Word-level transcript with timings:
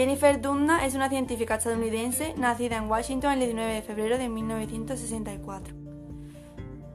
Jennifer 0.00 0.40
Doudna 0.40 0.86
es 0.86 0.94
una 0.94 1.10
científica 1.10 1.56
estadounidense 1.56 2.32
nacida 2.38 2.78
en 2.78 2.90
Washington 2.90 3.34
el 3.34 3.40
19 3.40 3.74
de 3.74 3.82
febrero 3.82 4.16
de 4.16 4.30
1964. 4.30 5.74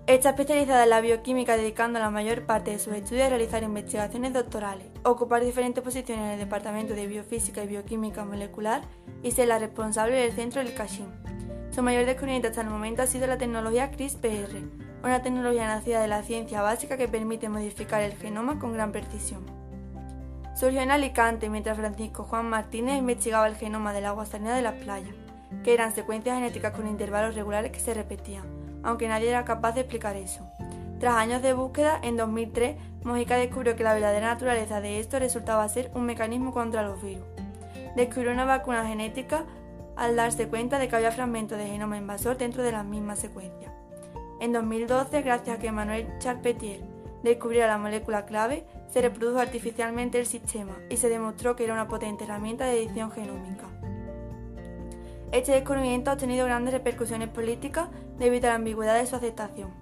Está 0.08 0.30
especializada 0.30 0.86
en 0.86 0.90
la 0.90 1.02
bioquímica 1.02 1.56
dedicando 1.56 2.00
la 2.00 2.10
mayor 2.10 2.48
parte 2.48 2.72
de 2.72 2.80
sus 2.80 2.96
estudios 2.96 3.28
a 3.28 3.30
realizar 3.30 3.62
investigaciones 3.62 4.34
doctorales, 4.34 4.88
ocupar 5.04 5.46
diferentes 5.46 5.84
posiciones 5.84 6.26
en 6.26 6.32
el 6.32 6.40
Departamento 6.40 6.96
de 6.96 7.06
Biofísica 7.06 7.64
y 7.64 7.68
Bioquímica 7.68 8.26
Molecular 8.26 8.82
y 9.22 9.30
ser 9.30 9.50
la 9.50 9.60
responsable 9.60 10.16
del 10.16 10.32
centro 10.32 10.64
del 10.64 10.74
CASHIM. 10.74 11.06
Su 11.70 11.84
mayor 11.84 12.08
descubrimiento 12.08 12.48
hasta 12.48 12.62
el 12.62 12.72
momento 12.72 13.04
ha 13.04 13.06
sido 13.06 13.28
la 13.28 13.38
tecnología 13.38 13.92
CRISPR, 13.92 14.64
una 15.04 15.22
tecnología 15.22 15.68
nacida 15.68 16.02
de 16.02 16.08
la 16.08 16.24
ciencia 16.24 16.64
básica 16.64 16.98
que 16.98 17.08
permite 17.08 17.50
modificar 17.50 18.02
el 18.02 18.14
genoma 18.14 18.58
con 18.58 18.74
gran 18.74 18.92
precisión. 18.92 19.65
Surgió 20.56 20.80
en 20.80 20.92
Alicante 20.92 21.50
mientras 21.50 21.76
Francisco 21.76 22.24
Juan 22.24 22.50
Martínez 22.50 22.98
investigaba 22.98 23.46
el 23.48 23.58
genoma 23.58 23.92
del 23.92 24.06
agua 24.06 24.26
salina 24.26 24.56
de 24.56 24.62
las 24.62 24.76
playas, 24.76 25.14
que 25.66 25.74
eran 25.74 25.94
secuencias 25.94 26.38
genéticas 26.38 26.72
con 26.72 26.88
intervalos 26.88 27.36
regulares 27.36 27.74
que 27.74 27.82
se 27.82 27.94
repetían, 27.94 28.46
aunque 28.82 29.10
nadie 29.10 29.30
era 29.30 29.44
capaz 29.44 29.74
de 29.74 29.82
explicar 29.82 30.16
eso. 30.16 30.50
Tras 30.98 31.16
años 31.16 31.42
de 31.42 31.52
búsqueda, 31.52 32.00
en 32.02 32.16
2003, 32.16 32.78
Mojica 33.04 33.36
descubrió 33.36 33.76
que 33.76 33.84
la 33.84 33.94
verdadera 33.94 34.28
naturaleza 34.28 34.80
de 34.80 35.02
esto 35.02 35.20
resultaba 35.20 35.68
ser 35.68 35.92
un 35.94 36.06
mecanismo 36.06 36.54
contra 36.54 36.84
los 36.84 37.02
virus. 37.04 37.26
Descubrió 37.98 38.32
una 38.32 38.46
vacuna 38.46 38.88
genética 38.88 39.44
al 39.98 40.16
darse 40.16 40.48
cuenta 40.48 40.80
de 40.80 40.88
que 40.88 40.96
había 40.96 41.12
fragmentos 41.12 41.58
de 41.58 41.68
genoma 41.68 41.98
invasor 41.98 42.38
dentro 42.38 42.64
de 42.64 42.72
las 42.72 42.86
mismas 42.86 43.20
secuencias. 43.20 43.74
En 44.40 44.54
2012, 44.54 45.22
gracias 45.22 45.58
a 45.58 45.60
que 45.60 45.72
Manuel 45.74 46.08
Charpentier 46.20 46.95
descubriera 47.32 47.68
la 47.68 47.78
molécula 47.78 48.26
clave, 48.26 48.66
se 48.90 49.02
reprodujo 49.02 49.40
artificialmente 49.40 50.20
el 50.20 50.26
sistema 50.26 50.78
y 50.90 50.98
se 50.98 51.10
demostró 51.10 51.56
que 51.56 51.64
era 51.64 51.74
una 51.74 51.88
potente 51.88 52.24
herramienta 52.24 52.66
de 52.66 52.84
edición 52.84 53.12
genómica. 53.12 53.68
Este 55.32 55.52
descubrimiento 55.52 56.12
ha 56.12 56.18
tenido 56.18 56.46
grandes 56.46 56.74
repercusiones 56.74 57.30
políticas 57.30 57.90
debido 58.18 58.48
a 58.48 58.52
la 58.52 58.56
ambigüedad 58.56 58.98
de 58.98 59.06
su 59.06 59.16
aceptación. 59.16 59.74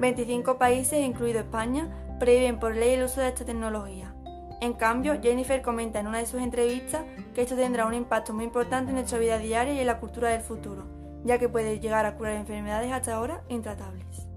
25 0.00 0.58
países, 0.58 0.98
incluido 0.98 1.40
España, 1.40 1.88
prohíben 2.18 2.58
por 2.58 2.74
ley 2.74 2.94
el 2.94 3.04
uso 3.04 3.20
de 3.20 3.28
esta 3.28 3.44
tecnología. 3.44 4.14
En 4.60 4.72
cambio, 4.74 5.20
Jennifer 5.22 5.62
comenta 5.62 6.00
en 6.00 6.06
una 6.06 6.18
de 6.18 6.26
sus 6.26 6.40
entrevistas 6.40 7.02
que 7.34 7.42
esto 7.42 7.56
tendrá 7.56 7.86
un 7.86 7.94
impacto 7.94 8.32
muy 8.34 8.44
importante 8.44 8.90
en 8.90 8.96
nuestra 8.96 9.18
vida 9.18 9.38
diaria 9.38 9.74
y 9.74 9.80
en 9.80 9.86
la 9.86 10.00
cultura 10.00 10.30
del 10.30 10.42
futuro, 10.42 10.84
ya 11.24 11.38
que 11.38 11.48
puede 11.48 11.80
llegar 11.80 12.04
a 12.04 12.16
curar 12.16 12.34
enfermedades 12.34 12.92
hasta 12.92 13.14
ahora 13.14 13.42
intratables. 13.48 14.29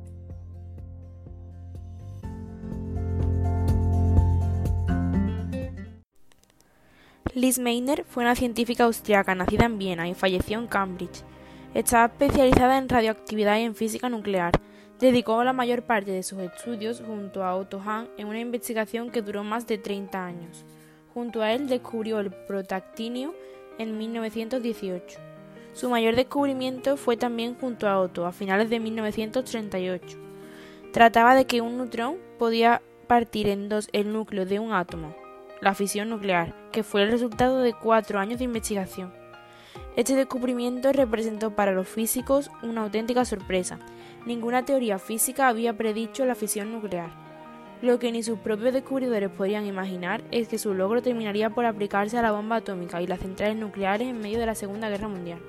Liz 7.36 7.58
Meitner 7.58 8.06
fue 8.08 8.22
una 8.22 8.36
científica 8.36 8.84
austriaca 8.84 9.34
nacida 9.34 9.66
en 9.66 9.80
Viena 9.80 10.08
y 10.08 10.14
falleció 10.14 10.59
en 10.59 10.67
Cambridge. 10.67 11.24
Estaba 11.74 12.06
especializada 12.06 12.78
en 12.78 12.88
radioactividad 12.88 13.58
y 13.58 13.63
en 13.63 13.74
física 13.74 14.08
nuclear. 14.08 14.52
Dedicó 15.00 15.44
la 15.44 15.52
mayor 15.52 15.81
parte 15.81 16.12
de 16.12 16.22
sus 16.22 16.38
estudios 16.38 17.02
junto 17.03 17.44
a 17.44 17.56
Otto 17.56 17.81
Hahn 17.84 18.08
en 18.19 18.28
una 18.28 18.40
investigación 18.40 19.09
que 19.09 19.24
duró 19.24 19.44
más 19.44 19.66
de 19.66 19.80
30 19.80 20.24
años. 20.24 20.63
Junto 21.16 21.41
a 21.41 21.52
él 21.53 21.68
descubrió 21.68 22.19
el 22.19 22.30
protactinio 22.31 23.34
en 23.79 23.97
1918. 23.97 25.19
Su 25.74 25.90
mayor 25.90 26.16
descubrimiento 26.16 26.97
fue 26.97 27.18
también 27.18 27.56
junto 27.56 27.88
a 27.88 28.00
Otto 28.00 28.28
a 28.28 28.31
finales 28.31 28.69
de 28.69 28.79
1938. 28.79 30.19
Trataba 30.91 31.34
de 31.34 31.46
que 31.46 31.62
un 31.62 31.78
neutrón 31.78 32.18
podía 32.38 32.84
partir 33.08 33.47
en 33.47 33.69
dos 33.69 33.90
el 33.91 34.13
núcleo 34.13 34.46
de 34.46 34.59
un 34.59 34.72
átomo, 34.72 35.16
la 35.63 35.74
fisión 35.74 36.09
nuclear, 36.09 36.53
que 36.74 36.84
fue 36.84 37.03
el 37.03 37.12
resultado 37.12 37.59
de 37.59 37.72
cuatro 37.72 38.19
años 38.19 38.38
de 38.40 38.44
investigación. 38.44 39.13
Este 39.96 40.13
descubrimiento 40.13 40.91
representó 40.91 41.56
para 41.56 41.72
los 41.72 41.88
físicos 41.88 42.51
una 42.63 42.81
auténtica 42.81 43.24
sorpresa. 43.24 43.79
Ninguna 44.25 44.66
teoría 44.66 45.00
física 45.00 45.47
había 45.47 45.78
predicho 45.78 46.25
la 46.25 46.35
fisión 46.35 46.73
nuclear. 46.73 47.12
Lo 47.81 47.97
que 47.97 48.12
ni 48.12 48.23
sus 48.23 48.40
propios 48.40 48.73
descubridores 48.73 49.29
podían 49.29 49.66
imaginar 49.66 50.22
es 50.31 50.50
que 50.50 50.57
su 50.57 50.73
logro 50.73 51.02
terminaría 51.02 51.50
por 51.50 51.66
aplicarse 51.66 52.18
a 52.18 52.22
la 52.22 52.34
bomba 52.34 52.57
atómica 52.57 53.02
y 53.02 53.07
las 53.07 53.22
centrales 53.22 53.56
nucleares 53.56 54.09
en 54.09 54.19
medio 54.19 54.40
de 54.40 54.46
la 54.46 54.56
Segunda 54.56 54.90
Guerra 54.90 55.07
Mundial. 55.07 55.40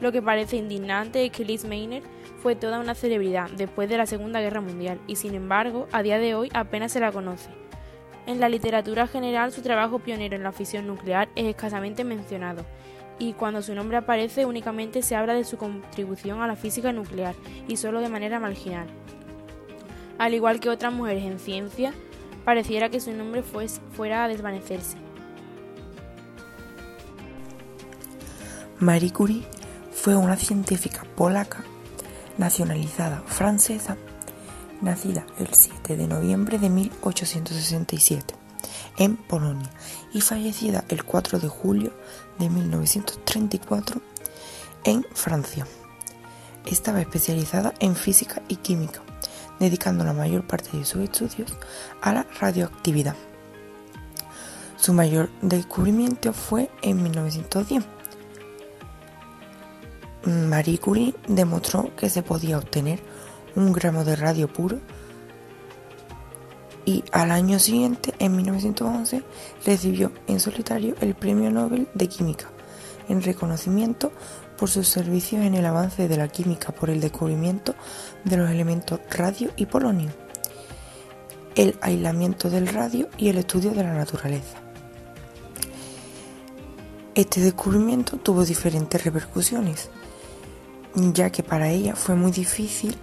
Lo 0.00 0.10
que 0.10 0.22
parece 0.22 0.56
indignante 0.56 1.26
es 1.26 1.32
que 1.32 1.44
Liz 1.44 1.66
Meitner 1.66 2.02
fue 2.42 2.56
toda 2.56 2.80
una 2.80 2.94
celebridad 2.94 3.50
después 3.50 3.90
de 3.90 3.98
la 3.98 4.06
Segunda 4.06 4.40
Guerra 4.40 4.62
Mundial 4.62 4.98
y 5.06 5.16
sin 5.16 5.34
embargo 5.34 5.86
a 5.92 6.02
día 6.02 6.18
de 6.18 6.34
hoy 6.34 6.48
apenas 6.54 6.92
se 6.92 7.00
la 7.00 7.12
conoce. 7.12 7.50
En 8.28 8.40
la 8.40 8.50
literatura 8.50 9.06
general 9.06 9.52
su 9.52 9.62
trabajo 9.62 10.00
pionero 10.00 10.36
en 10.36 10.42
la 10.42 10.52
fisión 10.52 10.86
nuclear 10.86 11.30
es 11.34 11.46
escasamente 11.46 12.04
mencionado, 12.04 12.66
y 13.18 13.32
cuando 13.32 13.62
su 13.62 13.74
nombre 13.74 13.96
aparece 13.96 14.44
únicamente 14.44 15.00
se 15.00 15.16
habla 15.16 15.32
de 15.32 15.44
su 15.44 15.56
contribución 15.56 16.42
a 16.42 16.46
la 16.46 16.54
física 16.54 16.92
nuclear, 16.92 17.34
y 17.68 17.78
solo 17.78 18.02
de 18.02 18.10
manera 18.10 18.38
marginal. 18.38 18.86
Al 20.18 20.34
igual 20.34 20.60
que 20.60 20.68
otras 20.68 20.92
mujeres 20.92 21.24
en 21.24 21.38
ciencia, 21.38 21.94
pareciera 22.44 22.90
que 22.90 23.00
su 23.00 23.12
nombre 23.12 23.42
fuera 23.42 24.24
a 24.24 24.28
desvanecerse. 24.28 24.98
Marie 28.78 29.10
Curie 29.10 29.42
fue 29.90 30.16
una 30.16 30.36
científica 30.36 31.04
polaca, 31.16 31.64
nacionalizada 32.36 33.22
francesa, 33.24 33.96
nacida 34.80 35.26
el 35.38 35.48
7 35.52 35.96
de 35.96 36.06
noviembre 36.06 36.58
de 36.58 36.68
1867 36.70 38.34
en 38.98 39.16
Polonia 39.16 39.70
y 40.12 40.20
fallecida 40.20 40.84
el 40.88 41.04
4 41.04 41.38
de 41.38 41.48
julio 41.48 41.92
de 42.38 42.50
1934 42.50 44.00
en 44.84 45.04
Francia. 45.12 45.66
Estaba 46.66 47.00
especializada 47.00 47.72
en 47.80 47.96
física 47.96 48.42
y 48.48 48.56
química, 48.56 49.00
dedicando 49.58 50.04
la 50.04 50.12
mayor 50.12 50.46
parte 50.46 50.76
de 50.76 50.84
sus 50.84 51.02
estudios 51.02 51.56
a 52.02 52.12
la 52.12 52.26
radioactividad. 52.40 53.16
Su 54.76 54.92
mayor 54.92 55.30
descubrimiento 55.42 56.32
fue 56.32 56.70
en 56.82 57.02
1910. 57.02 57.84
Marie 60.24 60.78
Curie 60.78 61.14
demostró 61.26 61.94
que 61.96 62.10
se 62.10 62.22
podía 62.22 62.58
obtener 62.58 63.00
un 63.58 63.72
gramo 63.72 64.04
de 64.04 64.14
radio 64.14 64.46
puro 64.46 64.78
y 66.84 67.04
al 67.12 67.32
año 67.32 67.58
siguiente, 67.58 68.14
en 68.18 68.36
1911, 68.36 69.22
recibió 69.66 70.12
en 70.26 70.40
solitario 70.40 70.94
el 71.00 71.14
Premio 71.14 71.50
Nobel 71.50 71.88
de 71.92 72.08
Química, 72.08 72.48
en 73.08 73.20
reconocimiento 73.20 74.12
por 74.56 74.70
sus 74.70 74.88
servicios 74.88 75.44
en 75.44 75.54
el 75.54 75.66
avance 75.66 76.08
de 76.08 76.16
la 76.16 76.28
química 76.28 76.72
por 76.72 76.88
el 76.88 77.00
descubrimiento 77.00 77.74
de 78.24 78.36
los 78.38 78.48
elementos 78.48 79.00
radio 79.10 79.50
y 79.56 79.66
polonio, 79.66 80.10
el 81.56 81.76
aislamiento 81.82 82.48
del 82.48 82.68
radio 82.68 83.08
y 83.18 83.28
el 83.28 83.38
estudio 83.38 83.72
de 83.72 83.82
la 83.82 83.92
naturaleza. 83.92 84.56
Este 87.14 87.40
descubrimiento 87.40 88.16
tuvo 88.16 88.44
diferentes 88.44 89.04
repercusiones, 89.04 89.90
ya 90.94 91.30
que 91.30 91.42
para 91.42 91.68
ella 91.68 91.96
fue 91.96 92.14
muy 92.14 92.30
difícil 92.30 92.96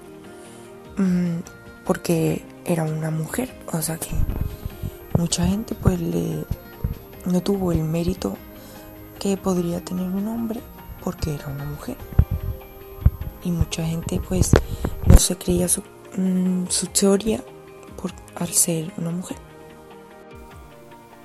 porque 1.85 2.43
era 2.65 2.83
una 2.83 3.11
mujer, 3.11 3.53
o 3.71 3.81
sea 3.81 3.97
que 3.97 4.09
mucha 5.17 5.45
gente 5.45 5.75
pues 5.75 5.99
le 5.99 6.45
no 7.25 7.41
tuvo 7.41 7.71
el 7.71 7.83
mérito 7.83 8.37
que 9.19 9.37
podría 9.37 9.83
tener 9.83 10.07
un 10.07 10.27
hombre 10.27 10.61
porque 11.03 11.33
era 11.33 11.47
una 11.47 11.65
mujer. 11.65 11.97
Y 13.43 13.51
mucha 13.51 13.85
gente 13.85 14.19
pues 14.27 14.51
no 15.07 15.17
se 15.17 15.37
creía 15.37 15.67
su, 15.67 15.81
mm, 16.17 16.65
teoría 16.99 17.43
por, 18.01 18.11
al 18.35 18.49
ser 18.49 18.91
una 18.97 19.11
mujer. 19.11 19.37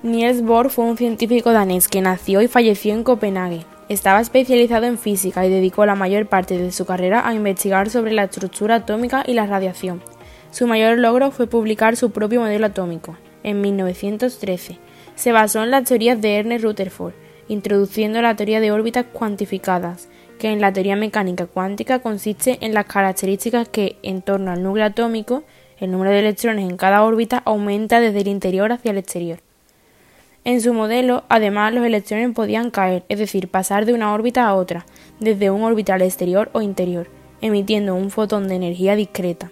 Niels 0.03 0.43
Bohr 0.43 0.71
fue 0.71 0.85
un 0.85 0.97
científico 0.97 1.53
danés 1.53 1.89
que 1.89 2.01
nació 2.01 2.41
y 2.41 2.49
falleció 2.49 2.95
en 2.95 3.05
Copenhague. 3.05 3.67
Estaba 3.91 4.21
especializado 4.21 4.87
en 4.87 4.99
física 4.99 5.45
y 5.45 5.51
dedicó 5.51 5.85
la 5.85 5.97
mayor 5.97 6.29
parte 6.29 6.57
de 6.57 6.71
su 6.71 6.87
carrera 6.87 7.27
a 7.27 7.35
investigar 7.35 7.91
sobre 7.91 8.13
la 8.13 8.23
estructura 8.23 8.77
atómica 8.77 9.25
y 9.27 9.35
la 9.35 9.47
radiación. 9.47 10.01
Su 10.53 10.69
mayor 10.69 10.97
logro 10.99 11.33
fue 11.33 11.49
publicar 11.49 11.97
su 11.97 12.13
propio 12.13 12.41
modelo 12.41 12.67
atómico. 12.67 13.17
en 13.43 13.61
1913. 13.61 14.79
Se 15.17 15.33
basó 15.33 15.65
en 15.65 15.73
las 15.73 15.89
teorías 15.89 16.21
de 16.21 16.37
Ernest 16.37 16.63
Rutherford, 16.63 17.15
introduciendo 17.49 18.23
la 18.23 18.37
teoría 18.37 18.61
de 18.61 18.71
órbitas 18.71 19.07
cuantificadas, 19.13 20.09
que 20.39 20.53
en 20.53 20.61
la 20.61 20.73
teoría 20.73 20.95
mecánica 20.95 21.47
cuántica 21.47 21.99
consiste 21.99 22.59
en 22.61 22.75
las 22.75 22.87
características 22.87 23.69
que, 23.69 23.97
en 24.05 24.23
torno 24.23 24.53
al 24.53 24.63
núcleo 24.63 24.87
atómico, 24.87 25.43
el 25.81 25.91
número 25.91 26.13
de 26.13 26.21
electrones 26.21 26.71
en 26.71 26.77
cada 26.77 27.03
órbita 27.03 27.43
aumenta 27.45 27.99
desde 27.99 28.21
el 28.21 28.29
interior 28.29 28.71
hacia 28.71 28.93
el 28.93 28.99
exterior. 28.99 29.41
En 30.45 30.63
su 30.63 30.73
modelo, 30.73 31.25
además, 31.29 31.75
los 31.75 31.85
electrones 31.85 32.35
podían 32.35 32.71
caer, 32.71 33.05
es 33.09 33.19
decir, 33.19 33.49
pasar 33.49 33.85
de 33.85 33.93
una 33.93 34.15
órbita 34.15 34.47
a 34.47 34.55
otra, 34.55 34.87
desde 35.19 35.51
un 35.51 35.63
orbital 35.63 36.01
exterior 36.01 36.49
o 36.55 36.63
interior, 36.63 37.09
emitiendo 37.43 37.95
un 37.95 38.11
fotón 38.11 38.49
de 38.49 38.55
energía 38.55 38.97
discreta. 38.97 39.51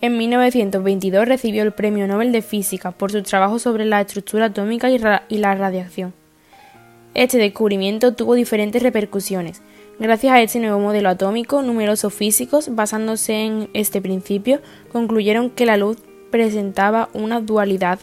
En 0.00 0.18
1922 0.18 1.28
recibió 1.28 1.62
el 1.62 1.72
Premio 1.72 2.08
Nobel 2.08 2.32
de 2.32 2.42
Física 2.42 2.90
por 2.90 3.12
su 3.12 3.22
trabajo 3.22 3.60
sobre 3.60 3.84
la 3.84 4.00
estructura 4.00 4.46
atómica 4.46 4.90
y, 4.90 4.98
la 4.98 5.54
radiación. 5.54 6.12
Este 7.14 7.38
descubrimiento 7.38 8.14
tuvo 8.14 8.34
diferentes 8.34 8.82
repercusiones. 8.82 9.62
Gracias 10.00 10.32
a 10.32 10.42
este 10.42 10.58
nuevo 10.58 10.80
modelo 10.80 11.08
atómico, 11.08 11.62
numerosos 11.62 12.12
físicos, 12.12 12.74
basándose 12.74 13.44
en 13.44 13.70
este 13.74 14.02
principio, 14.02 14.60
concluyeron 14.90 15.50
que 15.50 15.66
la 15.66 15.76
luz 15.76 15.98
presentaba 16.32 17.08
una 17.12 17.40
dualidad 17.40 18.00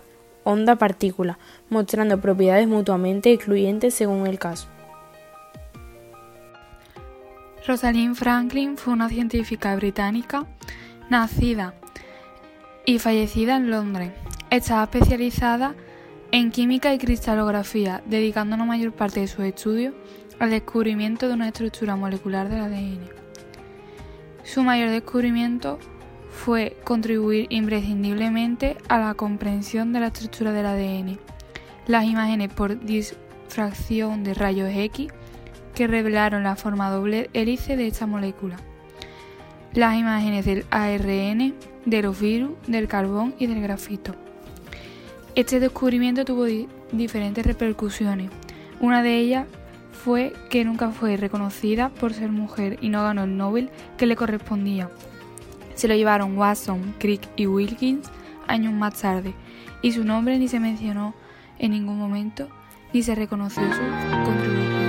onda-partícula, 0.49 1.39
mostrando 1.69 2.19
propiedades 2.19 2.67
mutuamente 2.67 3.31
excluyentes 3.31 3.93
según 3.93 4.27
el 4.27 4.39
caso. 4.39 4.67
Rosalind 7.67 8.15
Franklin 8.15 8.77
fue 8.77 8.93
una 8.93 9.09
científica 9.09 9.75
británica 9.75 10.45
nacida 11.09 11.73
y 12.85 12.99
fallecida 12.99 13.57
en 13.57 13.69
Londres. 13.69 14.11
Estaba 14.49 14.83
especializada 14.83 15.75
en 16.31 16.51
química 16.51 16.93
y 16.93 16.97
cristalografía, 16.97 18.01
dedicando 18.05 18.57
la 18.57 18.65
mayor 18.65 18.91
parte 18.91 19.19
de 19.19 19.27
sus 19.27 19.45
estudios 19.45 19.93
al 20.39 20.51
descubrimiento 20.51 21.27
de 21.27 21.33
una 21.33 21.47
estructura 21.47 21.95
molecular 21.95 22.49
del 22.49 22.61
ADN. 22.61 23.09
Su 24.43 24.63
mayor 24.63 24.89
descubrimiento 24.89 25.79
fue 26.31 26.77
contribuir 26.83 27.47
imprescindiblemente 27.49 28.77
a 28.87 28.99
la 28.99 29.13
comprensión 29.13 29.93
de 29.93 29.99
la 29.99 30.07
estructura 30.07 30.51
del 30.51 30.65
ADN. 30.65 31.19
Las 31.87 32.05
imágenes 32.05 32.53
por 32.53 32.79
difracción 32.79 34.23
de 34.23 34.33
rayos 34.33 34.69
X 34.73 35.11
que 35.73 35.87
revelaron 35.87 36.43
la 36.43 36.55
forma 36.55 36.89
doble 36.89 37.29
hélice 37.33 37.75
de 37.75 37.87
esta 37.87 38.05
molécula. 38.05 38.57
Las 39.73 39.97
imágenes 39.97 40.45
del 40.45 40.65
ARN, 40.71 41.53
de 41.85 42.01
los 42.01 42.19
virus, 42.19 42.51
del 42.67 42.87
carbón 42.87 43.35
y 43.39 43.47
del 43.47 43.61
grafito. 43.61 44.15
Este 45.35 45.59
descubrimiento 45.59 46.25
tuvo 46.25 46.45
diferentes 46.91 47.45
repercusiones. 47.45 48.29
Una 48.79 49.03
de 49.03 49.17
ellas 49.17 49.45
fue 49.91 50.33
que 50.49 50.65
nunca 50.65 50.89
fue 50.89 51.17
reconocida 51.17 51.89
por 51.89 52.13
ser 52.13 52.31
mujer 52.31 52.77
y 52.81 52.89
no 52.89 53.03
ganó 53.03 53.23
el 53.23 53.37
Nobel 53.37 53.69
que 53.97 54.05
le 54.05 54.15
correspondía. 54.15 54.89
Se 55.79 55.87
lo 55.87 55.95
llevaron 55.95 56.37
Watson, 56.37 56.93
Crick 56.99 57.21
y 57.37 57.47
Wilkins 57.47 58.11
años 58.47 58.73
más 58.73 58.95
tarde, 58.95 59.33
y 59.81 59.93
su 59.93 60.03
nombre 60.03 60.37
ni 60.37 60.49
se 60.49 60.59
mencionó 60.59 61.13
en 61.57 61.71
ningún 61.71 61.97
momento 61.97 62.49
ni 62.91 63.01
se 63.01 63.15
reconoció 63.15 63.63
su 63.63 64.23
contribución. 64.25 64.88